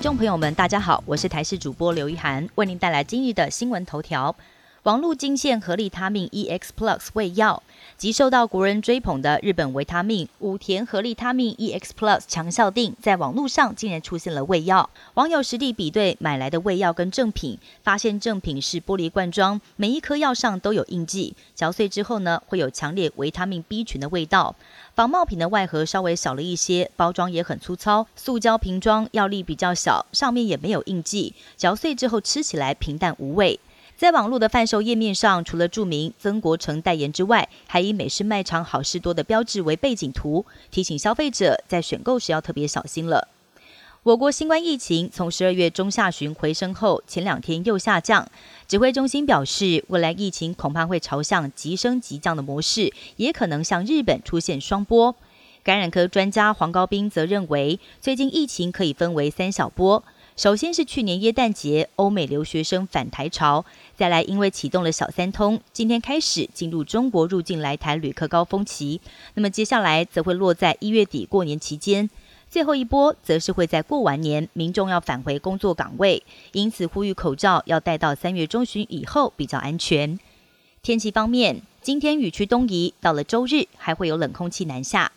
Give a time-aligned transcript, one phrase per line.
[0.00, 4.34] 众朋友们，大家好，我是台视主播刘一涵，为您带来今日的新闻头条。
[4.88, 7.62] 网络惊现合利他命 EX Plus 胃药，
[7.98, 14.88] 及受到国人追捧的日本维他命武田合利他命 EX Plus 强效定，在网络上竟然出现了胃药。
[15.12, 24.56] 网友实地比对买来的胃药跟正品，发现正品是玻璃罐装，每一颗药上都有印记，嚼碎之后呢，会有强烈维他命 B 群的味道。
[24.94, 33.60] 仿冒品的外盒稍微小了一些，包装也很粗糙，塑胶瓶装，药力比较小，上面也没有印记，嚼碎之后吃起来平淡无味。
[33.98, 43.26] 在网络的贩售页面上，除了注明曾国成代言之外，还以美式卖场好事多的标志为背景图，提醒消费者在选购时要特别小心了。
[44.04, 48.30] 我国新冠疫情从十二月中下旬回升后，前两天又下降。
[48.68, 55.16] 指挥中心表示，未来疫情恐怕会朝向急升急降的模式，也可能像日本出现双波。
[55.64, 60.04] 感染科专家黄高斌则认为，最近疫情可以分为三小波。
[60.38, 63.64] 首先是去年耶诞节，欧美留学生返台潮；
[63.96, 69.00] 再来，因为启动了小三通，今天开始进入中国入境来台旅客高峰期。
[69.34, 72.08] 那么接下来则会落在一月底过年期间，
[72.48, 80.16] 最后一波则是会在过完年，民众要返回工作岗位，因此呼吁口罩要戴到三月中旬以后比较安全。
[80.82, 85.10] 天气方面，今天雨区东移，到了周日还会有冷空气南下。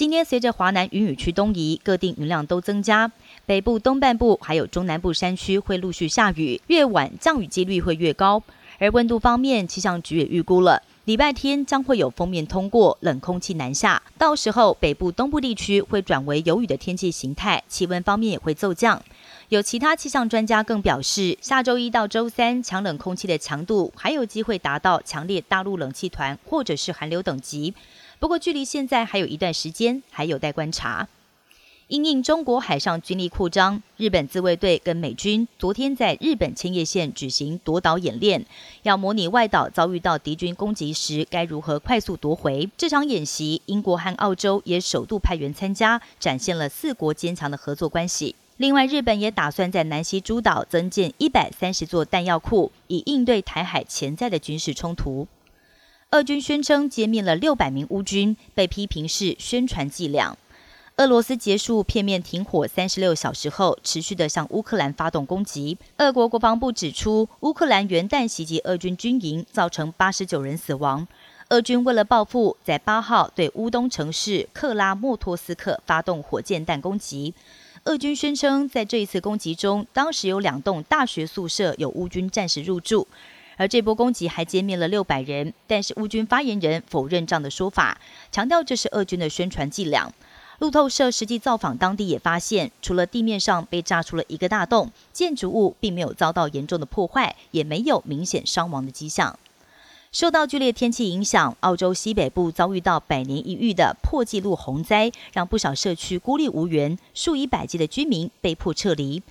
[0.00, 3.12] 今天随着华南云雨区东移，各地云量都增加，
[3.44, 8.42] 北部东半部还有中南部山区会陆续下雨，越晚降雨几率会越高。
[8.78, 19.02] 而温度方面，气象局也预估了，礼拜天将会有锋面通过，冷空气南下，到时候北部东部地区会转为有雨的天气形态，气温方面也会骤降。
[19.50, 27.74] 有其他气象专家更表示，下周一到周三强冷空气的强度还有机会达到强烈大陆冷气团或者是寒流等级。
[28.20, 31.08] 不过，距离现在还有一段时间，还有待观察。
[31.88, 38.44] 因应中国海上军力扩张，日本自卫队跟美军昨天在日本千叶县举行夺岛演练，
[38.82, 42.68] 要模拟外岛遭遇到敌军攻击时该如何快速夺回。
[42.76, 48.36] 这场演习，英国和澳洲也首度派员参加，展现了四国坚强的合作关系。
[48.58, 55.26] 另外，日本也打算在南西诸岛增建一百三十座弹药库，以应对台海潜在的军事冲突。
[56.12, 60.36] 俄军宣称歼灭了六百名乌军，被批评是宣传伎俩。
[60.96, 65.78] 俄罗斯结束片面停火三十六小时后，持续的向乌克兰发动攻击。
[65.98, 71.06] 俄国国防部指出，乌克兰元旦袭击俄军军营，造成八十九人死亡。
[71.50, 77.32] 俄军为了报复，在八号对乌东城市克拉莫托斯克发动火箭弹攻击。
[77.84, 83.06] 俄军宣称，在这一次攻击中，当时有两栋大学宿舍有乌军战士入住。
[83.60, 88.00] 而这波攻击还歼灭了六百人，但是乌军发言人否认这样的说法，
[88.32, 90.10] 强调这是俄军的宣传伎俩。
[90.60, 99.38] 路透社实际造访当地也发现，除了地面上被炸出了一个大洞，建筑物并没有遭到严重的破坏，也没有明显伤亡的迹象。
[100.10, 109.22] 受到剧烈天气影响，澳洲西北部遭遇到百年一遇的破纪录洪灾，让不少社区孤立无援，数以百计的居民被迫撤离。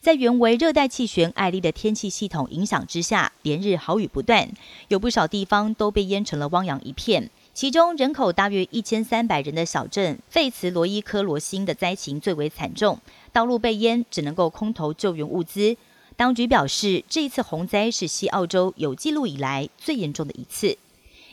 [0.00, 4.48] 在原为热带气旋艾丽的天气系统影响之下，连日好雨不断，
[4.88, 7.28] 有不少地方都被淹成了汪洋一片。
[7.52, 13.00] 其中人口大约一千三百人的小镇费茨罗伊科罗辛的灾情最为惨重，
[13.32, 15.76] 道路被淹，只能够空投救援物资。
[16.14, 20.78] 当局表示，这一次洪灾是西澳洲有记录以来最严重的一次。